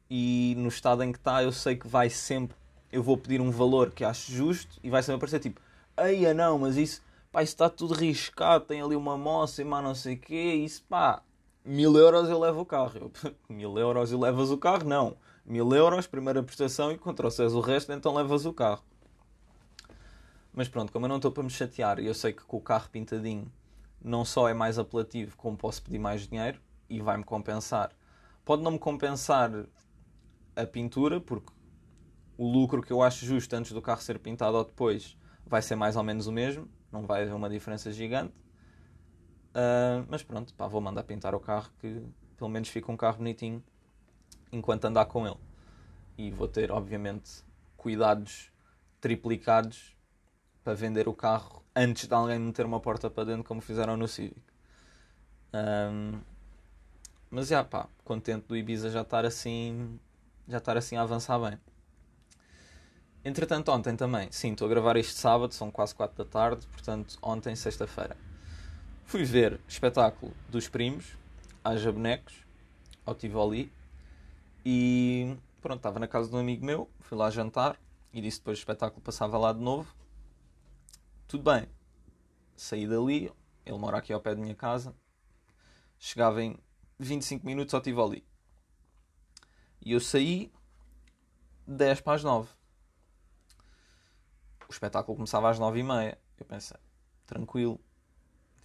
e 0.09 0.55
no 0.57 0.69
estado 0.69 1.03
em 1.03 1.11
que 1.11 1.17
está 1.17 1.43
eu 1.43 1.51
sei 1.51 1.75
que 1.75 1.87
vai 1.87 2.09
sempre, 2.09 2.55
eu 2.91 3.03
vou 3.03 3.17
pedir 3.17 3.41
um 3.41 3.51
valor 3.51 3.91
que 3.91 4.03
acho 4.03 4.31
justo 4.31 4.79
e 4.83 4.89
vai 4.89 5.01
sempre 5.01 5.17
aparecer 5.17 5.39
tipo, 5.39 5.59
eia 5.97 6.33
não, 6.33 6.59
mas 6.59 6.77
isso, 6.77 7.01
pá, 7.31 7.43
isso 7.43 7.53
está 7.53 7.69
tudo 7.69 7.93
riscado, 7.93 8.65
tem 8.65 8.81
ali 8.81 8.95
uma 8.95 9.17
moça 9.17 9.61
e 9.61 9.65
mais 9.65 9.83
não 9.83 9.95
sei 9.95 10.15
o 10.15 10.19
quê, 10.19 10.53
isso 10.53 10.83
pá, 10.87 11.21
mil 11.65 11.97
euros 11.97 12.29
eu 12.29 12.39
levo 12.39 12.61
o 12.61 12.65
carro. 12.65 12.91
Eu, 12.95 13.11
mil 13.49 13.77
euros 13.77 14.11
e 14.11 14.15
levas 14.15 14.51
o 14.51 14.57
carro? 14.57 14.87
Não. 14.87 15.17
Mil 15.45 15.71
euros, 15.73 16.07
primeira 16.07 16.41
prestação 16.41 16.91
e 16.91 16.97
trouxeres 16.97 17.53
o 17.53 17.59
resto, 17.59 17.91
então 17.91 18.13
levas 18.13 18.45
o 18.45 18.53
carro. 18.53 18.83
Mas 20.53 20.67
pronto, 20.69 20.91
como 20.91 21.05
eu 21.05 21.09
não 21.09 21.17
estou 21.17 21.31
para 21.31 21.43
me 21.43 21.49
chatear 21.49 21.99
e 21.99 22.05
eu 22.05 22.13
sei 22.13 22.31
que 22.31 22.43
com 22.43 22.57
o 22.57 22.61
carro 22.61 22.89
pintadinho 22.89 23.51
não 24.01 24.23
só 24.23 24.47
é 24.47 24.53
mais 24.53 24.79
apelativo, 24.79 25.35
como 25.35 25.57
posso 25.57 25.81
pedir 25.81 25.99
mais 25.99 26.27
dinheiro 26.27 26.61
e 26.89 27.01
vai-me 27.01 27.23
compensar. 27.23 27.91
Pode 28.45 28.61
não 28.61 28.71
me 28.71 28.79
compensar 28.79 29.51
a 30.55 30.65
pintura, 30.65 31.19
porque 31.19 31.51
o 32.37 32.47
lucro 32.47 32.81
que 32.81 32.93
eu 32.93 33.01
acho 33.01 33.25
justo 33.25 33.53
antes 33.55 33.71
do 33.71 33.81
carro 33.81 34.01
ser 34.01 34.19
pintado 34.19 34.55
ou 34.57 34.63
depois 34.63 35.17
vai 35.45 35.61
ser 35.61 35.75
mais 35.75 35.95
ou 35.95 36.03
menos 36.03 36.27
o 36.27 36.31
mesmo, 36.31 36.69
não 36.91 37.05
vai 37.05 37.23
haver 37.23 37.33
uma 37.33 37.49
diferença 37.49 37.91
gigante. 37.91 38.33
Uh, 39.55 40.05
mas 40.09 40.21
pronto, 40.21 40.53
pá, 40.53 40.67
vou 40.67 40.81
mandar 40.81 41.03
pintar 41.03 41.33
o 41.33 41.39
carro 41.39 41.71
que 41.79 42.03
pelo 42.35 42.49
menos 42.49 42.67
fica 42.67 42.91
um 42.91 42.97
carro 42.97 43.19
bonitinho 43.19 43.63
enquanto 44.51 44.83
andar 44.85 45.05
com 45.05 45.25
ele. 45.25 45.39
E 46.17 46.29
vou 46.29 46.47
ter, 46.47 46.71
obviamente, 46.71 47.41
cuidados 47.77 48.51
triplicados 48.99 49.95
para 50.63 50.73
vender 50.73 51.07
o 51.07 51.13
carro 51.13 51.63
antes 51.75 52.07
de 52.07 52.13
alguém 52.13 52.39
meter 52.39 52.65
uma 52.65 52.79
porta 52.79 53.09
para 53.09 53.25
dentro, 53.25 53.43
como 53.43 53.61
fizeram 53.61 53.95
no 53.95 54.07
Civic. 54.07 54.41
Um, 55.53 56.19
mas 57.29 57.47
já 57.47 57.63
pá, 57.63 57.87
contente 58.03 58.47
do 58.47 58.57
Ibiza 58.57 58.89
já 58.89 59.01
estar 59.01 59.25
assim, 59.25 59.99
já 60.47 60.57
estar 60.57 60.75
assim 60.75 60.97
a 60.97 61.01
avançar 61.01 61.39
bem. 61.39 61.59
Entretanto, 63.23 63.71
ontem 63.71 63.95
também, 63.95 64.31
sim, 64.31 64.51
estou 64.51 64.67
a 64.67 64.69
gravar 64.69 64.97
este 64.97 65.13
sábado, 65.13 65.53
são 65.53 65.71
quase 65.71 65.95
4 65.95 66.23
da 66.23 66.29
tarde, 66.29 66.67
portanto, 66.67 67.17
ontem, 67.21 67.55
sexta-feira, 67.55 68.15
fui 69.05 69.23
ver 69.23 69.61
espetáculo 69.67 70.33
dos 70.49 70.67
primos, 70.67 71.15
Haja 71.63 71.91
Bonecos, 71.91 72.33
ao 73.05 73.15
Tivoli, 73.15 73.71
e 74.65 75.37
pronto, 75.61 75.77
estava 75.77 75.99
na 75.99 76.07
casa 76.07 76.29
de 76.29 76.35
um 76.35 76.39
amigo 76.39 76.65
meu, 76.65 76.89
fui 76.99 77.17
lá 77.17 77.29
jantar, 77.29 77.79
e 78.11 78.19
disse 78.19 78.39
depois 78.39 78.57
o 78.57 78.61
espetáculo 78.61 79.01
passava 79.01 79.37
lá 79.37 79.53
de 79.53 79.59
novo, 79.59 79.95
tudo 81.27 81.43
bem. 81.51 81.67
saí 82.55 82.87
dali, 82.87 83.31
ele 83.65 83.77
mora 83.77 83.97
aqui 83.97 84.11
ao 84.11 84.19
pé 84.19 84.33
da 84.35 84.41
minha 84.41 84.55
casa, 84.55 84.95
chegava 85.99 86.43
em 86.43 86.57
25 86.99 87.45
minutos 87.45 87.73
ao 87.73 87.81
Tivoli. 87.81 88.25
E 89.81 89.91
eu 89.91 89.99
saí 89.99 90.51
10 91.67 92.01
para 92.01 92.13
as 92.13 92.23
9. 92.23 92.49
O 94.67 94.71
espetáculo 94.71 95.15
começava 95.15 95.49
às 95.49 95.59
9 95.59 95.79
e 95.79 95.83
meia. 95.83 96.17
Eu 96.39 96.45
pensei, 96.45 96.77
tranquilo. 97.27 97.79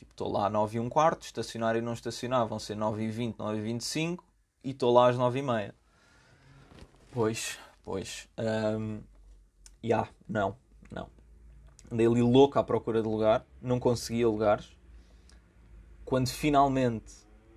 Tipo, 0.01 0.13
estou 0.13 0.33
lá 0.33 0.47
às 0.47 0.53
9 0.53 0.79
e 0.79 0.81
um 0.81 0.89
quarto, 0.89 1.25
estacionar 1.25 1.77
e 1.77 1.83
não 1.83 1.93
estacionar 1.93 2.47
vão 2.47 2.59
ser 2.59 2.75
9 2.75 3.05
e 3.05 3.11
20, 3.11 3.39
9 3.39 3.59
e 3.59 3.61
25 3.61 4.25
e 4.65 4.71
estou 4.71 4.91
lá 4.95 5.11
às 5.11 5.19
9 5.19 5.41
e 5.41 5.43
meia. 5.43 5.75
Pois, 7.13 7.59
pois. 7.85 8.27
Um, 8.39 9.03
yeah, 9.85 10.09
não, 10.27 10.57
não. 10.91 11.07
Andei 11.93 12.07
ali 12.07 12.23
louco 12.23 12.59
à 12.59 12.65
procura 12.65 13.03
de 13.03 13.09
lugar, 13.09 13.45
não 13.61 13.79
conseguia 13.79 14.27
lugares. 14.27 14.75
Quando 16.03 16.31
finalmente 16.31 17.13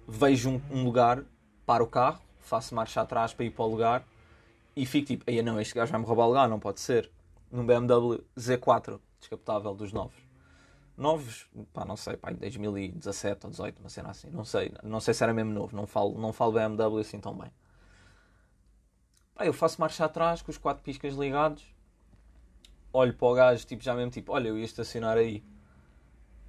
vejo 0.06 0.50
um, 0.50 0.62
um 0.70 0.84
lugar, 0.84 1.24
paro 1.66 1.86
o 1.86 1.88
carro, 1.88 2.22
faço 2.40 2.76
marcha 2.76 3.00
atrás 3.00 3.34
para 3.34 3.46
ir 3.46 3.52
para 3.52 3.64
o 3.64 3.70
lugar 3.70 4.06
e 4.76 4.86
fico 4.86 5.08
tipo, 5.08 5.24
aí 5.30 5.42
não, 5.42 5.62
este 5.62 5.74
gajo 5.74 5.94
vai 5.94 6.02
me 6.02 6.06
roubar 6.06 6.26
o 6.26 6.28
lugar, 6.28 6.50
não 6.50 6.60
pode 6.60 6.82
ser. 6.82 7.10
Num 7.50 7.66
BMW 7.66 8.22
Z4, 8.38 9.00
descapotável 9.18 9.74
dos 9.74 9.94
novos. 9.94 10.23
Novos, 10.96 11.50
pá, 11.74 11.86
não 11.86 11.98
sei, 11.98 12.16
pá, 12.18 12.32
2017 12.32 13.46
ou 13.46 13.50
18, 13.52 13.80
uma 13.80 13.90
cena 13.90 14.12
assim, 14.12 14.30
não 14.30 14.46
sei, 14.46 14.72
não 14.84 15.00
sei 15.00 15.14
se 15.14 15.24
era 15.24 15.34
mesmo 15.34 15.52
novo, 15.52 15.76
não 15.76 15.88
falo, 15.88 16.20
não 16.20 16.32
falo 16.32 16.52
BMW 16.52 17.00
assim 17.00 17.20
tão 17.20 17.36
bem. 17.36 17.52
Pá, 19.34 19.46
eu 19.46 19.54
faço 19.54 19.82
marcha 19.82 20.06
atrás 20.06 20.42
com 20.42 20.52
os 20.52 20.58
quatro 20.58 20.84
piscas 20.84 21.16
ligados, 21.16 21.66
olho 22.94 23.14
para 23.14 23.28
o 23.28 23.34
gajo, 23.34 23.66
tipo, 23.66 23.84
já 23.84 23.96
mesmo 23.96 24.12
tipo, 24.12 24.32
olha, 24.32 24.50
eu 24.50 24.58
ia 24.58 24.66
estacionar 24.66 25.18
aí. 25.18 25.44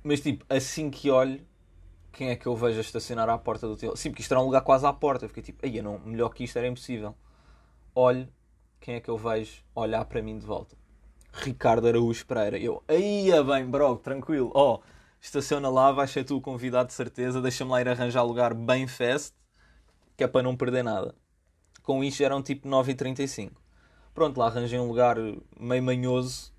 Mas 0.03 0.21
tipo, 0.21 0.45
assim 0.49 0.91
que 0.91 1.11
olho, 1.11 1.45
quem 2.13 2.29
é 2.31 2.37
que 2.37 2.47
eu 2.47 2.55
vejo 2.55 2.79
a 2.79 2.81
estacionar 2.83 3.29
à 3.29 3.39
porta 3.39 3.67
do 3.67 3.77
teu? 3.77 3.97
Sim, 3.97 4.11
porque 4.11 4.23
isto 4.23 4.33
era 4.33 4.41
um 4.41 4.45
lugar 4.45 4.61
quase 4.63 4.87
à 4.87 4.93
porta. 4.93 5.25
Eu 5.25 5.29
fiquei 5.29 5.43
tipo, 5.43 5.65
aí 5.65 5.81
não, 5.83 5.99
melhor 6.01 6.29
que 6.31 6.45
isto 6.45 6.57
era 6.59 6.69
impossível. 6.69 7.15
Olho, 7.95 8.29
quem 8.81 8.97
é 8.97 9.01
que 9.01 9.09
eu 9.09 9.17
vejo 9.17 9.65
olhar 9.75 10.05
para 10.05 10.23
mim 10.23 10.39
de 10.39 10.47
volta? 10.47 10.77
Ricardo 11.43 11.87
Araújo 11.89 12.25
Pereira. 12.27 12.59
Eu, 12.59 12.83
aí 12.87 13.31
bem, 13.45 13.67
bro, 13.67 13.97
tranquilo. 13.97 14.51
Ó, 14.55 14.75
oh, 14.75 14.81
estaciona 15.21 15.69
lá, 15.69 15.91
vais 15.93 16.11
ser 16.11 16.25
tu 16.25 16.37
o 16.37 16.41
convidado 16.41 16.89
de 16.89 16.95
certeza. 16.95 17.41
Deixa-me 17.41 17.71
lá 17.71 17.81
ir 17.81 17.89
arranjar 17.89 18.23
lugar 18.23 18.55
bem 18.55 18.87
fast, 18.87 19.35
que 20.17 20.25
é 20.25 20.29
para 20.29 20.43
não 20.43 20.57
perder 20.57 20.85
nada. 20.85 21.15
Com 21.83 22.03
isto 22.03 22.23
eram 22.23 22.43
tipo 22.43 22.69
9h35. 22.69 23.53
Pronto, 24.15 24.39
lá 24.39 24.47
arranjei 24.47 24.79
um 24.79 24.87
lugar 24.87 25.17
meio 25.59 25.83
manhoso 25.83 26.53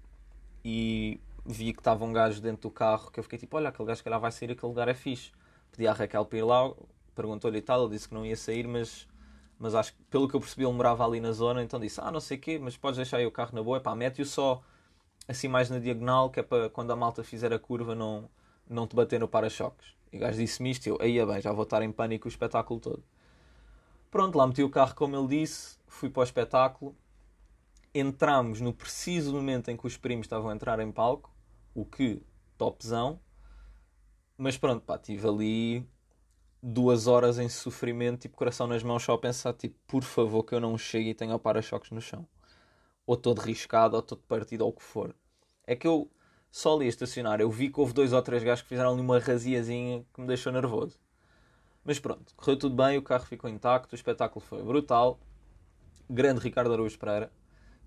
e 0.64 1.22
vi 1.46 1.72
que 1.74 1.80
estava 1.80 2.04
um 2.04 2.12
gajo 2.12 2.42
dentro 2.42 2.64
do 2.64 2.72
carro 2.72 3.10
que 3.12 3.20
eu 3.20 3.24
fiquei 3.24 3.40
tipo, 3.40 3.56
olha, 3.56 3.70
aquele 3.70 3.88
gajo 3.88 4.04
que 4.04 4.10
lá 4.10 4.18
vai 4.18 4.32
sair, 4.32 4.52
aquele 4.52 4.68
lugar 4.68 4.88
é 4.88 4.94
fixe. 4.94 5.32
Pedi 5.72 5.88
à 5.88 5.94
Raquel 5.94 6.26
para 6.26 6.38
ir 6.38 6.44
lá, 6.44 6.74
perguntou-lhe 7.16 7.60
e 7.60 7.62
tal, 7.62 7.84
ele 7.84 7.92
disse 7.92 8.10
que 8.10 8.14
não 8.14 8.26
ia 8.26 8.36
sair, 8.36 8.68
mas, 8.68 9.08
mas 9.60 9.76
acho 9.76 9.94
que 9.94 10.04
pelo 10.04 10.28
que 10.28 10.36
eu 10.36 10.40
percebi 10.40 10.64
ele 10.64 10.74
morava 10.74 11.06
ali 11.06 11.20
na 11.20 11.32
zona, 11.32 11.64
então 11.64 11.80
disse, 11.80 12.00
ah, 12.02 12.12
não 12.12 12.20
sei 12.20 12.38
o 12.38 12.42
quê, 12.42 12.60
mas 12.60 12.78
podes 12.78 12.98
deixar 12.98 13.18
aí 13.18 13.26
o 13.26 13.32
carro 13.32 13.52
na 13.54 13.64
boa, 13.64 13.80
pá, 13.80 13.96
mete-o 13.96 14.26
só 14.26 14.62
assim 15.28 15.48
mais 15.48 15.70
na 15.70 15.80
diagonal, 15.80 16.30
que 16.30 16.40
é 16.40 16.44
para 16.44 16.70
quando 16.70 16.92
a 16.92 16.96
malta 16.96 17.24
fizer 17.24 17.52
a 17.54 17.60
curva 17.60 17.96
não, 17.96 18.30
não 18.70 18.88
te 18.88 18.96
bater 18.96 19.20
no 19.20 19.28
para-choques. 19.28 19.96
E 20.12 20.18
o 20.18 20.20
gajo 20.20 20.38
disse-me 20.38 20.72
isto, 20.72 20.88
eu, 20.88 20.98
aí 21.02 21.24
bem, 21.26 21.42
já 21.42 21.52
vou 21.52 21.64
estar 21.64 21.82
em 21.82 21.92
pânico 21.92 22.28
o 22.28 22.30
espetáculo 22.30 22.80
todo. 22.80 23.04
Pronto, 24.12 24.38
lá 24.38 24.48
meti 24.48 24.64
o 24.64 24.70
carro 24.70 24.96
como 24.96 25.16
ele 25.16 25.28
disse, 25.28 25.78
fui 25.88 26.10
para 26.10 26.22
o 26.22 26.24
espetáculo, 26.24 26.96
entramos 27.94 28.62
no 28.62 28.74
preciso 28.74 29.34
momento 29.34 29.70
em 29.70 29.78
que 29.78 29.88
os 29.88 29.98
primos 29.98 30.26
estavam 30.26 30.50
a 30.50 30.54
entrar 30.54 30.80
em 30.80 30.92
palco, 30.92 31.34
o 31.74 31.86
que, 31.86 32.22
topzão, 32.58 33.20
mas 34.38 34.58
pronto, 34.58 34.84
pá, 34.84 34.98
tive 34.98 35.28
ali 35.28 35.88
duas 36.68 37.06
horas 37.06 37.38
em 37.38 37.48
sofrimento, 37.48 38.22
tipo 38.22 38.36
coração 38.36 38.66
nas 38.66 38.82
mãos, 38.82 39.04
só 39.04 39.14
a 39.14 39.18
pensar, 39.20 39.54
tipo, 39.54 39.76
por 39.86 40.04
favor 40.04 40.44
que 40.44 40.56
eu 40.56 40.60
não 40.60 40.76
chegue 40.80 41.12
e 41.12 41.14
tenha 41.14 41.38
para-choques 41.38 41.92
no 41.92 42.02
chão. 42.02 42.28
Ou 43.06 43.16
todo 43.16 43.40
riscado, 43.40 43.96
ou 43.96 44.02
todo 44.02 44.24
partido, 44.24 44.64
ou 44.64 44.72
o 44.72 44.74
que 44.74 44.82
for. 44.82 45.16
É 45.68 45.76
que 45.76 45.86
eu 45.86 46.10
só 46.52 46.76
ali 46.76 46.86
a 46.86 46.90
estacionar, 46.90 47.40
eu 47.40 47.52
vi 47.52 47.70
que 47.70 47.80
houve 47.80 47.94
dois 47.94 48.14
ou 48.14 48.22
três 48.22 48.42
gajos 48.42 48.64
que 48.64 48.70
fizeram 48.70 48.94
ali 48.94 49.02
uma 49.02 49.20
raziazinha 49.20 50.04
que 50.12 50.20
me 50.20 50.26
deixou 50.26 50.52
nervoso. 50.52 50.98
Mas 51.84 52.00
pronto, 52.00 52.34
correu 52.36 52.58
tudo 52.58 52.76
bem, 52.76 52.98
o 52.98 53.02
carro 53.04 53.26
ficou 53.26 53.48
intacto, 53.48 53.94
o 53.94 53.96
espetáculo 53.96 54.44
foi 54.44 54.64
brutal. 54.64 55.20
Grande 56.10 56.40
Ricardo 56.40 56.74
Araújo 56.74 56.98
Pereira. 56.98 57.32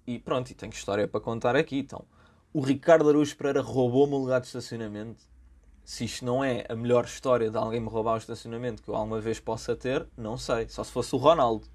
E 0.07 0.21
pronto, 0.21 0.51
e 0.51 0.55
tenho 0.55 0.71
história 0.71 1.09
para 1.09 1.21
contar 1.21 1.57
aqui. 1.57 1.81
Então, 1.81 2.05
o 2.53 2.61
Ricardo 2.61 3.09
Araújo 3.09 3.37
Pereira 3.37 3.61
roubou-me 3.61 4.15
o 4.15 4.19
lugar 4.19 4.41
de 4.41 4.47
estacionamento. 4.47 5.25
Se 5.89 6.05
isto 6.05 6.23
não 6.23 6.45
é 6.45 6.67
a 6.69 6.77
melhor 6.77 7.07
história 7.07 7.51
de 7.51 7.57
alguém 7.57 7.81
me 7.81 7.89
roubar 7.89 8.13
o 8.13 8.19
estacionamento 8.19 8.83
que 8.83 8.91
eu 8.91 8.95
alguma 8.95 9.23
vez 9.23 9.41
possa 9.41 9.75
ter, 9.75 10.07
não 10.15 10.37
sei. 10.37 10.69
Só 10.69 10.85
se 10.85 10.93
fosse 10.93 11.15
o 11.15 11.19
Ronaldo. 11.19 11.67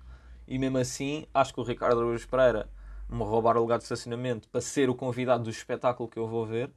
E 0.48 0.60
mesmo 0.60 0.78
assim, 0.78 1.26
acho 1.34 1.52
que 1.52 1.60
o 1.60 1.64
Ricardo 1.64 1.98
Araújo 1.98 2.30
Pereira 2.30 2.70
me 3.10 3.24
roubar 3.24 3.58
o 3.58 3.62
lugar 3.62 3.80
de 3.80 3.86
estacionamento 3.86 4.48
para 4.50 4.62
ser 4.62 4.88
o 4.88 4.94
convidado 4.94 5.46
do 5.46 5.50
espetáculo 5.50 6.08
que 6.08 6.20
eu 6.20 6.28
vou 6.28 6.46
ver, 6.46 6.72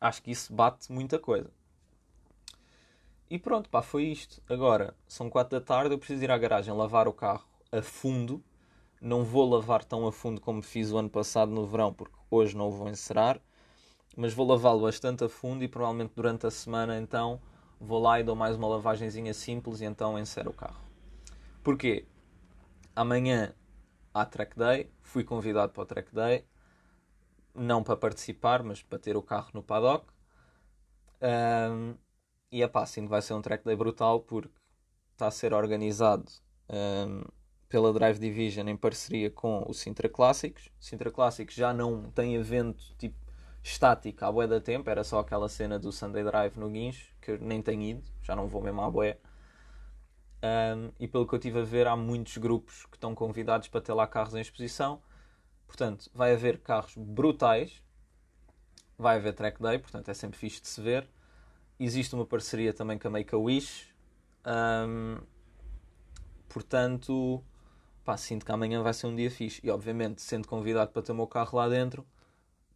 acho 0.00 0.20
que 0.24 0.32
isso 0.32 0.52
bate 0.52 0.90
muita 0.90 1.20
coisa. 1.20 1.52
E 3.30 3.38
pronto, 3.38 3.70
pá, 3.70 3.80
foi 3.80 4.06
isto. 4.06 4.42
Agora, 4.48 4.92
são 5.06 5.30
4 5.30 5.56
da 5.56 5.64
tarde, 5.64 5.94
eu 5.94 5.98
preciso 5.98 6.24
ir 6.24 6.32
à 6.32 6.36
garagem 6.36 6.74
lavar 6.74 7.06
o 7.06 7.12
carro 7.12 7.46
a 7.70 7.80
fundo 7.80 8.42
não 9.00 9.24
vou 9.24 9.48
lavar 9.48 9.84
tão 9.84 10.04
a 10.04 10.12
fundo 10.12 10.40
como 10.40 10.62
fiz 10.62 10.90
o 10.90 10.98
ano 10.98 11.08
passado 11.08 11.52
no 11.52 11.64
verão, 11.64 11.94
porque 11.94 12.16
hoje 12.28 12.56
não 12.56 12.66
o 12.66 12.72
vou 12.72 12.88
encerar. 12.88 13.40
Mas 14.16 14.34
vou 14.34 14.46
lavá-lo 14.46 14.82
bastante 14.82 15.24
a 15.24 15.28
fundo 15.28 15.62
e 15.62 15.68
provavelmente 15.68 16.12
durante 16.14 16.46
a 16.46 16.50
semana 16.50 16.98
então 16.98 17.40
vou 17.80 18.00
lá 18.00 18.20
e 18.20 18.24
dou 18.24 18.36
mais 18.36 18.56
uma 18.56 18.68
lavagenzinha 18.68 19.32
simples 19.32 19.80
e 19.80 19.84
então 19.84 20.18
encero 20.18 20.50
o 20.50 20.54
carro. 20.54 20.80
Porquê? 21.62 22.06
Amanhã 22.94 23.54
há 24.12 24.24
track 24.24 24.58
day, 24.58 24.90
fui 25.00 25.24
convidado 25.24 25.72
para 25.72 25.82
o 25.82 25.86
track 25.86 26.14
day, 26.14 26.44
não 27.54 27.82
para 27.82 27.96
participar, 27.96 28.62
mas 28.62 28.82
para 28.82 28.98
ter 28.98 29.16
o 29.16 29.22
carro 29.22 29.50
no 29.54 29.62
paddock. 29.62 30.06
Um, 31.22 31.94
e 32.50 32.62
é 32.62 32.68
pá, 32.68 32.84
sim, 32.86 33.06
vai 33.06 33.22
ser 33.22 33.34
um 33.34 33.42
track 33.42 33.64
day 33.64 33.76
brutal 33.76 34.20
porque 34.20 34.50
está 35.12 35.28
a 35.28 35.30
ser 35.30 35.52
organizado 35.52 36.30
um, 36.68 37.22
pela 37.68 37.92
Drive 37.92 38.18
Division 38.18 38.68
em 38.68 38.76
parceria 38.76 39.30
com 39.30 39.64
o 39.68 39.72
Sintra 39.72 40.08
Clássicos. 40.08 40.70
Sintra 40.80 41.10
Clássicos 41.10 41.54
já 41.54 41.72
não 41.72 42.10
tem 42.10 42.34
evento 42.34 42.82
tipo 42.98 43.16
estático 43.62 44.24
à 44.24 44.32
bué 44.32 44.46
da 44.46 44.60
tempo, 44.60 44.88
era 44.88 45.04
só 45.04 45.18
aquela 45.20 45.48
cena 45.48 45.78
do 45.78 45.92
Sunday 45.92 46.24
Drive 46.24 46.56
no 46.56 46.70
Guincho, 46.70 47.14
que 47.20 47.32
eu 47.32 47.38
nem 47.38 47.62
tenho 47.62 47.82
ido, 47.82 48.02
já 48.22 48.34
não 48.34 48.46
vou 48.46 48.62
mesmo 48.62 48.80
à 48.82 48.90
bué. 48.90 49.18
Um, 50.42 50.90
e 50.98 51.06
pelo 51.06 51.26
que 51.26 51.34
eu 51.34 51.38
estive 51.38 51.60
a 51.60 51.64
ver, 51.64 51.86
há 51.86 51.94
muitos 51.94 52.38
grupos 52.38 52.86
que 52.86 52.96
estão 52.96 53.14
convidados 53.14 53.68
para 53.68 53.80
ter 53.80 53.92
lá 53.92 54.06
carros 54.06 54.34
em 54.34 54.40
exposição. 54.40 55.02
Portanto, 55.66 56.10
vai 56.14 56.32
haver 56.32 56.58
carros 56.58 56.94
brutais, 56.96 57.82
vai 58.98 59.16
haver 59.16 59.34
track 59.34 59.60
day, 59.62 59.78
portanto 59.78 60.08
é 60.08 60.14
sempre 60.14 60.38
fixe 60.38 60.60
de 60.60 60.68
se 60.68 60.80
ver. 60.80 61.08
Existe 61.78 62.14
uma 62.14 62.26
parceria 62.26 62.72
também 62.72 62.98
com 62.98 63.08
a 63.08 63.10
Make-A-Wish. 63.10 63.88
Um, 64.46 65.18
portanto, 66.48 67.42
pá, 68.04 68.16
sinto 68.16 68.44
que 68.44 68.52
amanhã 68.52 68.82
vai 68.82 68.92
ser 68.92 69.06
um 69.06 69.16
dia 69.16 69.30
fixe. 69.30 69.60
E 69.62 69.70
obviamente, 69.70 70.22
sendo 70.22 70.48
convidado 70.48 70.90
para 70.90 71.02
ter 71.02 71.12
o 71.12 71.14
meu 71.14 71.26
carro 71.26 71.56
lá 71.56 71.68
dentro, 71.68 72.06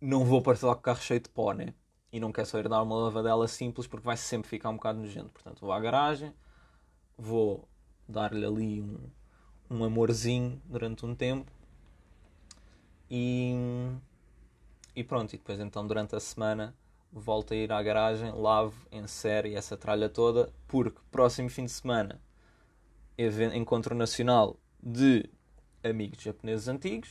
não 0.05 0.25
vou 0.25 0.43
lá 0.47 0.75
com 0.75 0.81
o 0.81 0.83
carro 0.83 1.01
cheio 1.01 1.21
de 1.21 1.31
pó, 1.31 1.53
né? 1.53 1.75
E 2.13 2.21
não 2.21 2.31
quero 2.31 2.47
só 2.47 2.59
ir 2.59 2.69
dar 2.69 2.83
uma 2.83 2.95
lavadela 2.95 3.49
simples 3.49 3.87
porque 3.87 4.05
vai 4.05 4.17
sempre 4.17 4.49
ficar 4.49 4.69
um 4.69 4.75
bocado 4.75 5.01
nojento. 5.01 5.31
Portanto, 5.31 5.61
vou 5.61 5.73
à 5.73 5.81
garagem, 5.81 6.33
vou 7.17 7.67
dar-lhe 8.09 8.45
ali 8.45 8.83
um, 8.83 8.99
um 9.71 9.83
amorzinho 9.85 10.61
durante 10.67 11.07
um 11.07 11.15
tempo 11.15 11.51
e, 13.11 13.55
e 14.95 15.03
pronto. 15.03 15.35
E 15.35 15.39
depois, 15.39 15.59
então, 15.59 15.87
durante 15.87 16.15
a 16.15 16.21
semana, 16.21 16.77
volto 17.11 17.55
a 17.55 17.57
ir 17.57 17.73
à 17.73 17.83
garagem, 17.83 18.31
lavo, 18.33 18.87
série 19.09 19.55
essa 19.55 19.77
tralha 19.77 20.09
toda, 20.09 20.53
porque 20.69 21.01
próximo 21.11 21.49
fim 21.49 21.65
de 21.65 21.73
semana, 21.73 22.21
encontro 23.55 23.95
nacional 23.95 24.59
de 24.83 25.29
amigos 25.83 26.23
japoneses 26.23 26.69
antigos, 26.69 27.11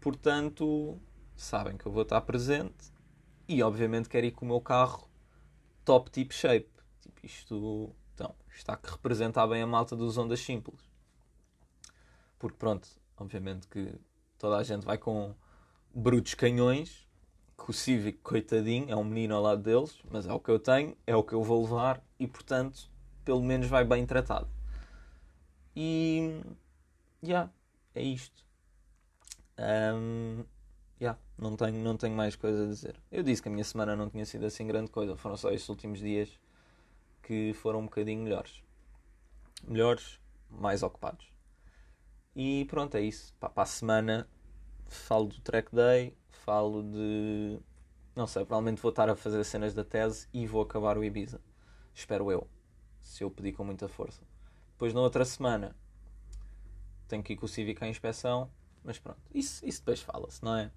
portanto 0.00 1.00
sabem 1.36 1.76
que 1.76 1.86
eu 1.86 1.92
vou 1.92 2.02
estar 2.02 2.20
presente 2.22 2.92
e 3.48 3.62
obviamente 3.62 4.08
quero 4.08 4.26
ir 4.26 4.32
com 4.32 4.44
o 4.44 4.48
meu 4.48 4.60
carro 4.60 5.08
top 5.84 6.10
tip 6.10 6.32
shape. 6.32 6.70
Tipo, 7.00 7.26
isto 7.26 7.94
então, 8.14 8.34
está 8.54 8.76
que 8.76 8.90
representar 8.90 9.46
bem 9.46 9.62
a 9.62 9.66
malta 9.66 9.96
dos 9.96 10.16
ondas 10.18 10.40
simples. 10.40 10.80
Porque 12.38 12.56
pronto, 12.56 12.88
obviamente 13.16 13.66
que 13.68 13.94
toda 14.38 14.56
a 14.56 14.62
gente 14.62 14.84
vai 14.84 14.98
com 14.98 15.34
brutos 15.94 16.34
canhões, 16.34 17.06
que 17.56 17.70
o 17.70 17.72
Civic, 17.72 18.18
coitadinho, 18.18 18.90
é 18.90 18.96
um 18.96 19.04
menino 19.04 19.34
ao 19.34 19.42
lado 19.42 19.62
deles, 19.62 19.98
mas 20.10 20.26
é 20.26 20.32
o 20.32 20.40
que 20.40 20.50
eu 20.50 20.58
tenho, 20.58 20.96
é 21.06 21.14
o 21.14 21.22
que 21.22 21.32
eu 21.32 21.42
vou 21.42 21.62
levar 21.62 22.02
e 22.18 22.26
portanto, 22.26 22.90
pelo 23.24 23.42
menos 23.42 23.68
vai 23.68 23.84
bem 23.84 24.04
tratado. 24.06 24.48
E. 25.74 26.40
Yeah, 27.24 27.50
é 27.94 28.02
isto. 28.02 28.44
Um, 29.58 30.44
Não 31.42 31.56
tenho, 31.56 31.82
não 31.82 31.96
tenho 31.96 32.14
mais 32.14 32.36
coisa 32.36 32.62
a 32.62 32.66
dizer. 32.68 32.94
Eu 33.10 33.24
disse 33.24 33.42
que 33.42 33.48
a 33.48 33.50
minha 33.50 33.64
semana 33.64 33.96
não 33.96 34.08
tinha 34.08 34.24
sido 34.24 34.46
assim 34.46 34.64
grande 34.64 34.92
coisa. 34.92 35.16
Foram 35.16 35.36
só 35.36 35.50
estes 35.50 35.68
últimos 35.68 35.98
dias 35.98 36.30
que 37.20 37.52
foram 37.54 37.80
um 37.80 37.86
bocadinho 37.86 38.22
melhores. 38.22 38.62
Melhores, 39.66 40.20
mais 40.48 40.84
ocupados. 40.84 41.26
E 42.36 42.64
pronto, 42.66 42.96
é 42.96 43.00
isso. 43.00 43.34
Para 43.40 43.50
a 43.56 43.66
semana 43.66 44.28
falo 44.86 45.26
do 45.26 45.40
track 45.40 45.74
day, 45.74 46.16
falo 46.30 46.80
de. 46.84 47.58
Não 48.14 48.28
sei, 48.28 48.44
provavelmente 48.44 48.80
vou 48.80 48.90
estar 48.90 49.10
a 49.10 49.16
fazer 49.16 49.42
cenas 49.42 49.74
da 49.74 49.82
tese 49.82 50.28
e 50.32 50.46
vou 50.46 50.62
acabar 50.62 50.96
o 50.96 51.02
Ibiza. 51.02 51.40
Espero 51.92 52.30
eu. 52.30 52.46
Se 53.00 53.24
eu 53.24 53.30
pedir 53.32 53.52
com 53.52 53.64
muita 53.64 53.88
força. 53.88 54.22
Depois 54.74 54.94
na 54.94 55.00
outra 55.00 55.24
semana 55.24 55.74
tenho 57.08 57.20
que 57.20 57.32
ir 57.32 57.36
com 57.36 57.46
o 57.46 57.48
Civic 57.48 57.82
à 57.82 57.88
inspeção. 57.88 58.48
Mas 58.84 59.00
pronto, 59.00 59.20
isso, 59.34 59.66
isso 59.66 59.80
depois 59.80 60.00
fala-se, 60.00 60.44
não 60.44 60.56
é? 60.56 60.70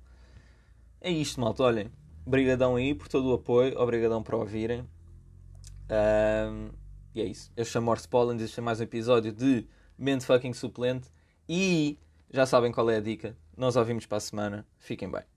É 1.05 1.11
isto, 1.11 1.39
malta. 1.39 1.61
Olhem, 1.61 1.91
obrigadão 2.25 2.75
aí 2.75 2.95
por 2.95 3.07
todo 3.07 3.29
o 3.29 3.33
apoio, 3.35 3.79
obrigadão 3.79 4.23
por 4.23 4.33
ouvirem. 4.33 4.81
Um, 5.87 6.71
e 7.13 7.21
é 7.21 7.25
isso. 7.25 7.51
Eu 7.55 7.63
chamo 7.63 7.85
Morse 7.85 8.07
Pollens, 8.07 8.41
este 8.41 8.59
é 8.59 8.63
mais 8.63 8.79
um 8.79 8.83
episódio 8.85 9.31
de 9.31 9.67
Mente 9.95 10.25
Fucking 10.25 10.53
Suplente. 10.53 11.07
E 11.47 11.99
já 12.31 12.47
sabem 12.47 12.71
qual 12.71 12.89
é 12.89 12.97
a 12.97 13.01
dica. 13.01 13.37
Nós 13.55 13.75
ouvimos 13.75 14.07
para 14.07 14.17
a 14.17 14.19
semana. 14.19 14.65
Fiquem 14.79 15.07
bem. 15.07 15.34